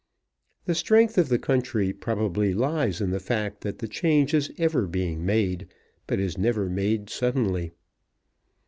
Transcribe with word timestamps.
The 0.65 0.73
strength 0.73 1.19
of 1.19 1.29
the 1.29 1.37
country 1.37 1.93
probably 1.93 2.55
lies 2.55 3.01
in 3.01 3.11
the 3.11 3.19
fact 3.19 3.61
that 3.61 3.77
the 3.77 3.87
change 3.87 4.33
is 4.33 4.51
ever 4.57 4.87
being 4.87 5.23
made, 5.23 5.67
but 6.07 6.19
is 6.19 6.39
never 6.39 6.67
made 6.71 7.07
suddenly. 7.11 7.73